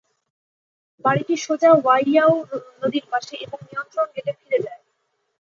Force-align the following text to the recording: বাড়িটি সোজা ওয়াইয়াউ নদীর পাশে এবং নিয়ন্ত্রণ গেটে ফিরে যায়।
বাড়িটি 1.05 1.35
সোজা 1.37 1.71
ওয়াইয়াউ 1.75 2.33
নদীর 2.81 3.05
পাশে 3.11 3.35
এবং 3.45 3.57
নিয়ন্ত্রণ 3.67 4.07
গেটে 4.15 4.31
ফিরে 4.39 4.59
যায়। 4.65 4.81